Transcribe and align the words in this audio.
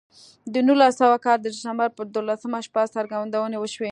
د 0.53 0.55
نولس 0.67 0.93
سوه 1.01 1.17
کال 1.25 1.37
د 1.41 1.47
ډسمبر 1.55 1.89
پر 1.97 2.05
دولسمه 2.15 2.59
شپه 2.67 2.81
څرګندونې 2.95 3.57
وشوې 3.59 3.89